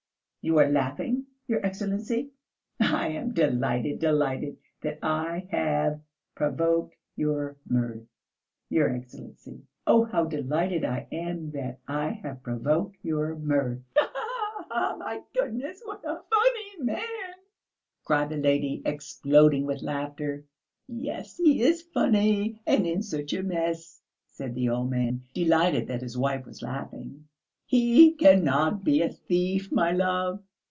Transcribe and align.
You 0.43 0.57
are 0.57 0.69
laughing, 0.71 1.27
your 1.47 1.63
Excellency. 1.63 2.31
I 2.79 3.09
am 3.09 3.31
delighted, 3.31 3.99
delighted 3.99 4.57
that 4.81 4.97
I 5.03 5.47
have 5.51 6.01
provoked 6.33 6.95
your 7.15 7.57
mirth, 7.69 8.07
your 8.67 8.89
Excellency. 8.89 9.61
Oh, 9.85 10.03
how 10.03 10.25
delighted 10.25 10.83
I 10.83 11.07
am 11.11 11.51
that 11.51 11.77
I 11.87 12.09
have 12.23 12.41
provoked 12.41 12.97
your 13.03 13.35
mirth." 13.35 13.83
"My 14.75 15.21
goodness, 15.35 15.79
what 15.85 16.03
a 16.03 16.23
funny 16.27 16.85
man!" 16.85 17.33
cried 18.03 18.29
the 18.29 18.37
lady, 18.37 18.81
exploding 18.83 19.67
with 19.67 19.83
laughter. 19.83 20.45
"Yes, 20.87 21.37
he 21.37 21.61
is 21.61 21.83
funny, 21.83 22.59
and 22.65 22.87
in 22.87 23.03
such 23.03 23.31
a 23.33 23.43
mess," 23.43 24.01
said 24.25 24.55
the 24.55 24.69
old 24.69 24.89
man, 24.89 25.21
delighted 25.35 25.85
that 25.89 26.01
his 26.01 26.17
wife 26.17 26.47
was 26.47 26.63
laughing. 26.63 27.27
"He 27.63 28.15
cannot 28.15 28.83
be 28.83 29.01
a 29.01 29.07
thief, 29.07 29.71
my 29.71 29.93
love. 29.93 30.43